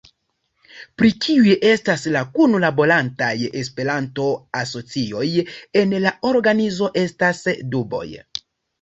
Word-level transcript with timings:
Pri 1.01 1.11
kiuj 1.25 1.53
estas 1.71 2.05
la 2.15 2.23
kunlaborantaj 2.39 3.31
Esperanto-asocioj 3.61 5.29
en 5.85 5.97
la 6.09 6.19
organizo 6.35 6.93
estas 7.07 7.49
duboj. 7.77 8.07